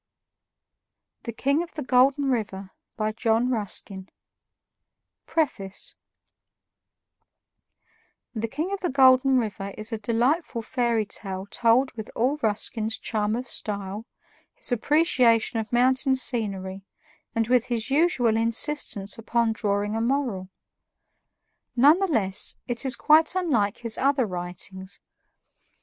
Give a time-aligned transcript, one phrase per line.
[1.25, 4.09] The King of the Golden River by John Ruskin
[5.27, 5.93] PREFACE
[8.33, 12.97] "The King of the Golden River" is a delightful fairy tale told with all Ruskin's
[12.97, 14.07] charm of style,
[14.55, 16.81] his appreciation of mountain scenery,
[17.35, 20.49] and with his usual insistence upon drawing a moral.
[21.75, 24.99] None the less, it is quite unlike his other writings.